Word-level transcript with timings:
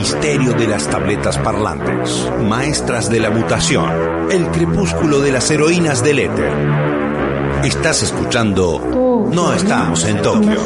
misterio 0.00 0.54
de 0.54 0.66
las 0.66 0.88
tabletas 0.88 1.36
parlantes, 1.36 2.32
maestras 2.42 3.10
de 3.10 3.20
la 3.20 3.28
mutación, 3.28 4.30
el 4.32 4.46
crepúsculo 4.46 5.20
de 5.20 5.30
las 5.30 5.50
heroínas 5.50 6.02
del 6.02 6.20
éter. 6.20 6.52
Estás 7.62 8.04
escuchando 8.04 9.28
No 9.30 9.52
estamos 9.52 10.02
en 10.06 10.22
Tokio. 10.22 10.58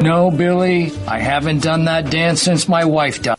No, 0.00 0.30
Billy, 0.30 0.92
I 1.06 1.18
haven't 1.18 1.62
done 1.62 1.84
that 1.84 2.10
dance 2.10 2.40
since 2.40 2.66
my 2.66 2.86
wife 2.86 3.20
died. 3.20 3.37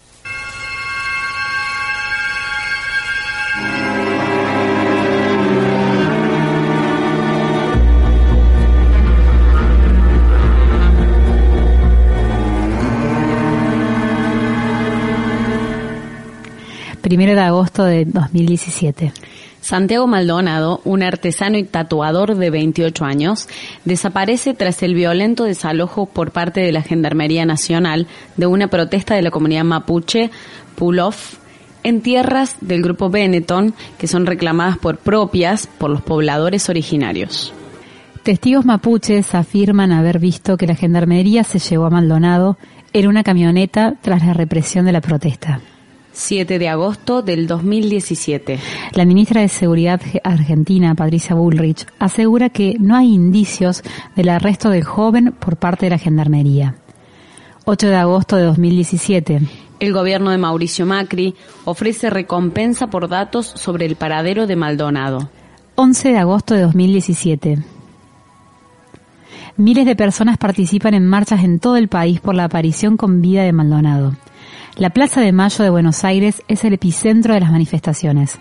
Primero 17.02 17.34
de 17.34 17.42
agosto 17.42 17.86
de 17.86 18.06
2017. 18.06 19.14
Santiago 19.62 20.08
Maldonado, 20.08 20.82
un 20.84 21.04
artesano 21.04 21.58
y 21.58 21.64
tatuador 21.64 22.36
de 22.36 22.50
28 22.50 23.06
años, 23.06 23.48
desaparece 23.86 24.54
tras 24.54 24.84
el 24.84 24.96
violento 24.96 25.44
desalojo 25.44 26.06
por 26.08 26.32
parte 26.32 26.62
de 26.62 26.72
la 26.72 26.82
Gendarmería 26.82 27.46
Nacional 27.46 28.08
de 28.38 28.48
una 28.48 28.68
protesta 28.68 29.16
de 29.16 29.22
la 29.22 29.32
comunidad 29.32 29.64
mapuche 29.64 30.32
Pulof 30.76 31.38
en 31.84 32.02
tierras 32.02 32.58
del 32.62 32.82
grupo 32.82 33.10
Benetton 33.10 33.74
que 33.98 34.08
son 34.08 34.26
reclamadas 34.26 34.78
por 34.78 34.98
propias 34.98 35.68
por 35.68 35.90
los 35.90 36.02
pobladores 36.02 36.70
originarios. 36.70 37.54
Testigos 38.24 38.66
mapuches 38.66 39.34
afirman 39.36 39.92
haber 39.92 40.20
visto 40.20 40.58
que 40.58 40.68
la 40.68 40.76
Gendarmería 40.76 41.44
se 41.44 41.60
llevó 41.60 41.86
a 41.86 41.90
Maldonado 41.90 42.58
en 42.92 43.08
una 43.08 43.24
camioneta 43.24 43.96
tras 44.02 44.26
la 44.26 44.34
represión 44.34 44.86
de 44.86 44.92
la 44.92 45.02
protesta. 45.02 45.62
7 46.20 46.60
de 46.60 46.68
agosto 46.68 47.22
del 47.22 47.48
2017. 47.48 48.60
La 48.94 49.06
ministra 49.06 49.40
de 49.42 49.48
Seguridad 49.48 50.02
argentina, 50.24 50.94
Patricia 50.94 51.34
Bullrich, 51.34 51.88
asegura 51.98 52.50
que 52.50 52.76
no 52.78 52.98
hay 52.98 53.14
indicios 53.14 53.84
del 54.18 54.28
arresto 54.28 54.70
del 54.70 54.84
joven 54.84 55.34
por 55.40 55.56
parte 55.56 55.86
de 55.86 55.92
la 55.92 55.98
Gendarmería. 55.98 56.76
8 57.64 57.88
de 57.88 57.96
agosto 57.96 58.36
de 58.36 58.44
2017. 58.44 59.42
El 59.80 59.94
gobierno 59.94 60.32
de 60.32 60.38
Mauricio 60.38 60.86
Macri 60.86 61.36
ofrece 61.64 62.10
recompensa 62.10 62.88
por 62.88 63.08
datos 63.08 63.46
sobre 63.56 63.86
el 63.86 63.96
paradero 63.96 64.46
de 64.46 64.58
Maldonado. 64.58 65.30
11 65.76 66.10
de 66.10 66.18
agosto 66.18 66.54
de 66.54 66.62
2017. 66.64 67.60
Miles 69.56 69.86
de 69.86 69.96
personas 69.96 70.38
participan 70.38 70.94
en 70.96 71.08
marchas 71.08 71.46
en 71.46 71.60
todo 71.60 71.78
el 71.78 71.88
país 71.88 72.20
por 72.20 72.36
la 72.36 72.44
aparición 72.44 72.98
con 72.98 73.22
vida 73.22 73.44
de 73.44 73.54
Maldonado. 73.54 74.16
La 74.76 74.92
Plaza 74.92 75.22
de 75.22 75.32
Mayo 75.32 75.64
de 75.64 75.70
Buenos 75.70 76.04
Aires 76.06 76.42
es 76.48 76.64
el 76.64 76.74
epicentro 76.74 77.34
de 77.34 77.40
las 77.42 77.52
manifestaciones. 77.52 78.40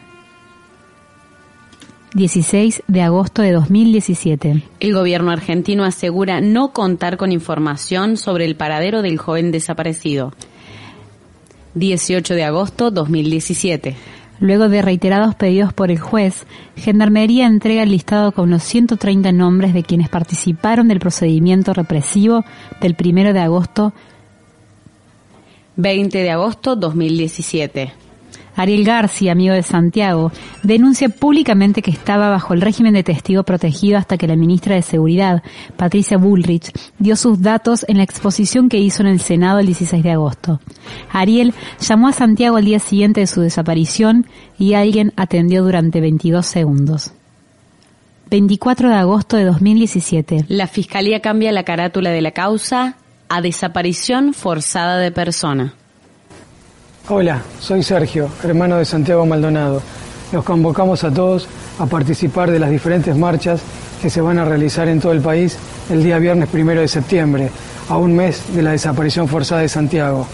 16 2.14 2.84
de 2.86 3.02
agosto 3.02 3.42
de 3.42 3.52
2017. 3.52 4.62
El 4.80 4.94
gobierno 4.94 5.30
argentino 5.30 5.84
asegura 5.84 6.40
no 6.40 6.72
contar 6.72 7.16
con 7.16 7.32
información 7.32 8.16
sobre 8.16 8.44
el 8.44 8.56
paradero 8.56 9.02
del 9.02 9.18
joven 9.18 9.50
desaparecido. 9.50 10.32
18 11.74 12.34
de 12.34 12.44
agosto 12.44 12.90
2017. 12.90 13.96
Luego 14.40 14.68
de 14.68 14.82
reiterados 14.82 15.34
pedidos 15.34 15.72
por 15.72 15.90
el 15.90 15.98
juez, 15.98 16.46
Gendarmería 16.76 17.46
entrega 17.46 17.82
el 17.82 17.90
listado 17.90 18.32
con 18.32 18.50
los 18.50 18.62
130 18.62 19.32
nombres 19.32 19.74
de 19.74 19.82
quienes 19.82 20.08
participaron 20.08 20.86
del 20.86 21.00
procedimiento 21.00 21.74
represivo 21.74 22.44
del 22.80 22.96
1 22.98 23.32
de 23.32 23.40
agosto 23.40 23.92
20 25.78 26.18
de 26.18 26.30
agosto 26.30 26.74
2017. 26.74 27.92
Ariel 28.56 28.84
García, 28.84 29.30
amigo 29.30 29.54
de 29.54 29.62
Santiago, 29.62 30.32
denuncia 30.64 31.08
públicamente 31.08 31.82
que 31.82 31.92
estaba 31.92 32.30
bajo 32.30 32.52
el 32.52 32.60
régimen 32.60 32.94
de 32.94 33.04
testigo 33.04 33.44
protegido 33.44 33.96
hasta 33.96 34.18
que 34.18 34.26
la 34.26 34.34
ministra 34.34 34.74
de 34.74 34.82
Seguridad, 34.82 35.44
Patricia 35.76 36.18
Bullrich, 36.18 36.72
dio 36.98 37.14
sus 37.14 37.40
datos 37.40 37.84
en 37.86 37.98
la 37.98 38.02
exposición 38.02 38.68
que 38.68 38.78
hizo 38.78 39.04
en 39.04 39.08
el 39.08 39.20
Senado 39.20 39.60
el 39.60 39.66
16 39.66 40.02
de 40.02 40.10
agosto. 40.10 40.60
Ariel 41.12 41.54
llamó 41.78 42.08
a 42.08 42.12
Santiago 42.12 42.56
al 42.56 42.64
día 42.64 42.80
siguiente 42.80 43.20
de 43.20 43.28
su 43.28 43.40
desaparición 43.40 44.26
y 44.58 44.74
alguien 44.74 45.12
atendió 45.14 45.62
durante 45.62 46.00
22 46.00 46.44
segundos. 46.44 47.12
24 48.30 48.88
de 48.88 48.96
agosto 48.96 49.36
de 49.36 49.44
2017. 49.44 50.46
La 50.48 50.66
Fiscalía 50.66 51.20
cambia 51.20 51.52
la 51.52 51.62
carátula 51.62 52.10
de 52.10 52.20
la 52.20 52.32
causa 52.32 52.96
a 53.28 53.40
desaparición 53.40 54.34
forzada 54.34 54.98
de 54.98 55.12
persona. 55.12 55.74
Hola, 57.08 57.42
soy 57.60 57.82
Sergio, 57.82 58.28
hermano 58.42 58.76
de 58.76 58.84
Santiago 58.84 59.24
Maldonado. 59.24 59.82
Los 60.32 60.44
convocamos 60.44 61.04
a 61.04 61.12
todos 61.12 61.48
a 61.78 61.86
participar 61.86 62.50
de 62.50 62.58
las 62.58 62.70
diferentes 62.70 63.16
marchas 63.16 63.60
que 64.02 64.10
se 64.10 64.20
van 64.20 64.38
a 64.38 64.44
realizar 64.44 64.88
en 64.88 65.00
todo 65.00 65.12
el 65.12 65.20
país 65.20 65.56
el 65.90 66.02
día 66.02 66.18
viernes 66.18 66.48
primero 66.48 66.80
de 66.80 66.88
septiembre, 66.88 67.50
a 67.88 67.96
un 67.96 68.14
mes 68.14 68.42
de 68.54 68.62
la 68.62 68.72
desaparición 68.72 69.26
forzada 69.26 69.62
de 69.62 69.68
Santiago. 69.68 70.26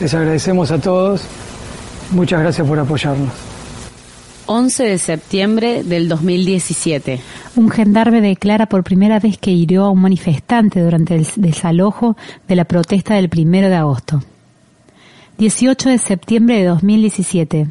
Les 0.00 0.12
agradecemos 0.14 0.70
a 0.70 0.78
todos. 0.78 1.22
Muchas 2.12 2.40
gracias 2.40 2.66
por 2.66 2.78
apoyarnos. 2.78 3.32
11 4.46 4.84
de 4.84 4.98
septiembre 4.98 5.82
del 5.82 6.08
2017. 6.08 7.20
Un 7.56 7.70
gendarme 7.70 8.20
declara 8.20 8.66
por 8.66 8.84
primera 8.84 9.18
vez 9.18 9.38
que 9.38 9.50
hirió 9.50 9.84
a 9.84 9.90
un 9.90 10.02
manifestante 10.02 10.82
durante 10.82 11.14
el 11.14 11.26
desalojo 11.36 12.14
de 12.46 12.54
la 12.54 12.66
protesta 12.66 13.14
del 13.14 13.30
primero 13.30 13.70
de 13.70 13.76
agosto. 13.76 14.22
18 15.38 15.88
de 15.88 15.98
septiembre 15.98 16.58
de 16.58 16.66
2017. 16.66 17.66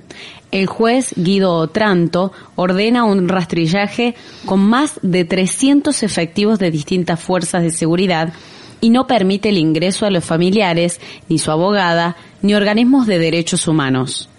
El 0.51 0.65
juez 0.65 1.13
Guido 1.15 1.53
Otranto 1.53 2.31
ordena 2.55 3.03
un 3.03 3.29
rastrillaje 3.29 4.15
con 4.45 4.59
más 4.59 4.99
de 5.03 5.23
300 5.23 6.01
efectivos 6.01 6.57
de 6.57 6.71
distintas 6.71 7.19
fuerzas 7.19 7.61
de 7.61 7.71
seguridad 7.71 8.33
y 8.81 8.89
no 8.89 9.05
permite 9.05 9.49
el 9.49 9.59
ingreso 9.59 10.07
a 10.07 10.11
los 10.11 10.25
familiares, 10.25 10.99
ni 11.29 11.37
su 11.37 11.51
abogada, 11.51 12.15
ni 12.41 12.55
organismos 12.55 13.05
de 13.05 13.19
derechos 13.19 13.67
humanos. 13.67 14.29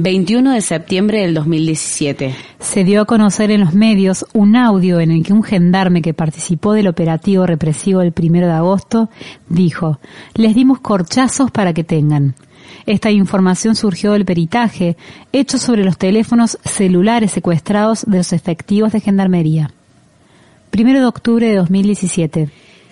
21 0.00 0.52
de 0.52 0.60
septiembre 0.60 1.22
del 1.22 1.34
2017. 1.34 2.32
Se 2.60 2.84
dio 2.84 3.00
a 3.00 3.04
conocer 3.04 3.50
en 3.50 3.62
los 3.62 3.74
medios 3.74 4.24
un 4.32 4.54
audio 4.54 5.00
en 5.00 5.10
el 5.10 5.24
que 5.24 5.32
un 5.32 5.42
gendarme 5.42 6.02
que 6.02 6.14
participó 6.14 6.72
del 6.72 6.86
operativo 6.86 7.46
represivo 7.46 8.00
el 8.00 8.14
1 8.16 8.46
de 8.46 8.52
agosto 8.52 9.10
dijo, 9.48 9.98
les 10.34 10.54
dimos 10.54 10.78
corchazos 10.78 11.50
para 11.50 11.74
que 11.74 11.82
tengan. 11.82 12.36
Esta 12.86 13.10
información 13.10 13.74
surgió 13.74 14.12
del 14.12 14.24
peritaje 14.24 14.96
hecho 15.32 15.58
sobre 15.58 15.82
los 15.82 15.98
teléfonos 15.98 16.58
celulares 16.64 17.32
secuestrados 17.32 18.04
de 18.06 18.18
los 18.18 18.32
efectivos 18.32 18.92
de 18.92 19.00
Gendarmería. 19.00 19.72
1 20.72 20.92
de 20.92 21.06
octubre 21.06 21.48
de 21.48 21.56
2017 21.56 22.50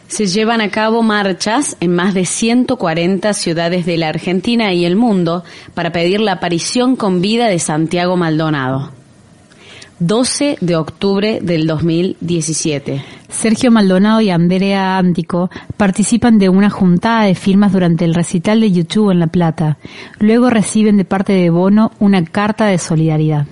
se 0.09 0.27
llevan 0.27 0.61
a 0.61 0.71
cabo 0.71 1.03
marchas 1.03 1.77
en 1.81 1.95
más 1.95 2.15
de 2.15 2.25
140 2.27 3.33
ciudades 3.35 3.87
de 3.87 3.97
la 3.97 4.09
Argentina 4.09 4.73
y 4.73 4.85
el 4.85 4.97
mundo 4.97 5.45
para 5.75 5.93
pedir 5.93 6.21
la 6.21 6.33
aparición 6.33 6.97
con 6.97 7.21
vida 7.21 7.49
de 7.49 7.59
Santiago 7.59 8.17
Maldonado. 8.17 8.93
12 9.99 10.59
de 10.61 10.77
octubre 10.77 11.39
del 11.41 11.67
2017. 11.67 13.03
Sergio 13.31 13.71
Maldonado 13.71 14.21
y 14.21 14.29
Andrea 14.29 14.99
Antico 14.99 15.51
participan 15.77 16.39
de 16.39 16.51
una 16.51 16.69
juntada 16.69 17.25
de 17.25 17.35
firmas 17.35 17.73
durante 17.73 18.05
el 18.05 18.15
recital 18.15 18.61
de 18.61 18.73
YouTube 18.73 19.11
en 19.11 19.21
La 19.21 19.27
Plata. 19.27 19.79
Luego 20.19 20.51
reciben 20.51 20.99
de 20.99 21.07
parte 21.07 21.33
de 21.33 21.49
Bono 21.49 21.93
una 21.99 22.25
carta 22.25 22.67
de 22.67 22.79
solidaridad. 22.79 23.47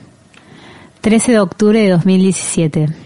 13 1.01 1.33
de 1.33 1.41
octubre 1.41 1.81
de 1.81 1.91
2017 1.91 3.04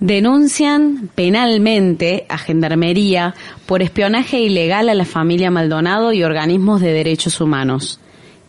denuncian 0.00 1.10
penalmente 1.14 2.26
a 2.28 2.38
Gendarmería 2.38 3.34
por 3.66 3.82
espionaje 3.82 4.40
ilegal 4.40 4.88
a 4.88 4.94
la 4.94 5.04
familia 5.04 5.50
Maldonado 5.50 6.12
y 6.12 6.24
organismos 6.24 6.80
de 6.80 6.92
derechos 6.92 7.40
humanos. 7.40 8.00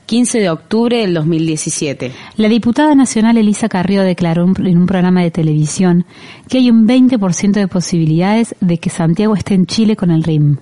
15 0.06 0.40
de 0.40 0.50
octubre 0.50 0.98
del 0.98 1.14
2017. 1.14 2.12
La 2.36 2.50
diputada 2.50 2.96
nacional 2.96 3.38
Elisa 3.38 3.70
Carrió 3.70 4.04
declaró 4.04 4.44
en 4.44 4.78
un 4.78 4.86
programa 4.86 5.22
de 5.22 5.32
televisión 5.32 6.06
que 6.50 6.58
hay 6.58 6.70
un 6.70 6.86
20% 6.86 7.52
de 7.52 7.68
posibilidades 7.68 8.56
de 8.60 8.78
que 8.78 8.90
Santiago 8.90 9.36
esté 9.36 9.54
en 9.54 9.68
Chile 9.68 9.96
con 9.96 10.12
el 10.12 10.24
RIM. 10.24 10.58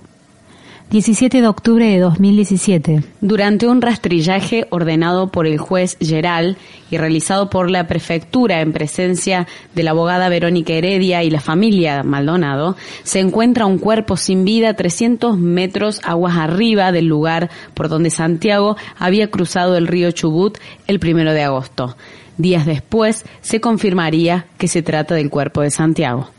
17 0.90 1.40
de 1.40 1.46
octubre 1.46 1.86
de 1.86 2.00
2017. 2.00 3.04
Durante 3.20 3.68
un 3.68 3.80
rastrillaje 3.80 4.66
ordenado 4.70 5.28
por 5.28 5.46
el 5.46 5.56
juez 5.56 5.96
Geral 6.00 6.56
y 6.90 6.96
realizado 6.96 7.48
por 7.48 7.70
la 7.70 7.86
prefectura 7.86 8.60
en 8.60 8.72
presencia 8.72 9.46
de 9.72 9.84
la 9.84 9.92
abogada 9.92 10.28
Verónica 10.28 10.72
Heredia 10.72 11.22
y 11.22 11.30
la 11.30 11.40
familia 11.40 12.02
Maldonado, 12.02 12.76
se 13.04 13.20
encuentra 13.20 13.66
un 13.66 13.78
cuerpo 13.78 14.16
sin 14.16 14.44
vida 14.44 14.74
300 14.74 15.38
metros 15.38 16.00
aguas 16.02 16.36
arriba 16.36 16.90
del 16.90 17.06
lugar 17.06 17.50
por 17.74 17.88
donde 17.88 18.10
Santiago 18.10 18.76
había 18.98 19.30
cruzado 19.30 19.76
el 19.76 19.86
río 19.86 20.10
Chubut 20.10 20.58
el 20.88 20.98
primero 20.98 21.32
de 21.32 21.44
agosto. 21.44 21.96
Días 22.36 22.66
después 22.66 23.24
se 23.42 23.60
confirmaría 23.60 24.46
que 24.58 24.66
se 24.66 24.82
trata 24.82 25.14
del 25.14 25.30
cuerpo 25.30 25.60
de 25.60 25.70
Santiago. 25.70 26.30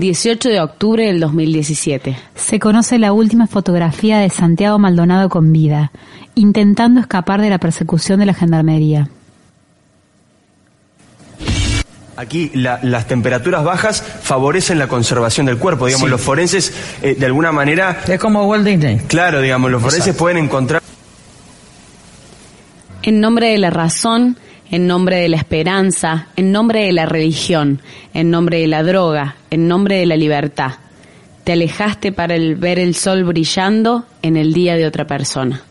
18 0.00 0.48
de 0.48 0.60
octubre 0.62 1.04
del 1.04 1.20
2017. 1.20 2.16
Se 2.34 2.58
conoce 2.58 2.98
la 2.98 3.12
última 3.12 3.46
fotografía 3.46 4.18
de 4.18 4.30
Santiago 4.30 4.78
Maldonado 4.78 5.28
con 5.28 5.52
vida, 5.52 5.92
intentando 6.34 7.00
escapar 7.00 7.42
de 7.42 7.50
la 7.50 7.58
persecución 7.58 8.18
de 8.18 8.26
la 8.26 8.32
gendarmería. 8.32 9.10
Aquí 12.16 12.50
las 12.54 13.06
temperaturas 13.06 13.62
bajas 13.62 14.02
favorecen 14.02 14.78
la 14.78 14.88
conservación 14.88 15.46
del 15.46 15.58
cuerpo. 15.58 15.86
Digamos, 15.86 16.08
los 16.08 16.20
forenses, 16.20 16.72
eh, 17.02 17.14
de 17.18 17.26
alguna 17.26 17.52
manera. 17.52 18.00
Es 18.08 18.18
como 18.18 18.46
Walt 18.46 18.64
Disney. 18.64 19.00
Claro, 19.06 19.40
digamos, 19.42 19.70
los 19.70 19.82
forenses 19.82 20.16
pueden 20.16 20.44
encontrar. 20.44 20.82
En 23.02 23.20
nombre 23.20 23.48
de 23.48 23.58
la 23.58 23.70
razón, 23.70 24.38
en 24.70 24.86
nombre 24.86 25.16
de 25.16 25.28
la 25.28 25.36
esperanza, 25.36 26.28
en 26.36 26.52
nombre 26.52 26.84
de 26.84 26.92
la 26.92 27.06
religión, 27.06 27.80
en 28.14 28.30
nombre 28.30 28.60
de 28.60 28.68
la 28.68 28.82
droga, 28.82 29.36
en 29.50 29.66
nombre 29.66 29.96
de 29.96 30.06
la 30.06 30.16
libertad. 30.16 30.72
Te 31.44 31.52
alejaste 31.52 32.12
para 32.12 32.36
ver 32.56 32.78
el 32.78 32.94
sol 32.94 33.24
brillando 33.24 34.04
en 34.22 34.36
el 34.36 34.52
día 34.52 34.76
de 34.76 34.86
otra 34.86 35.06
persona. 35.06 35.62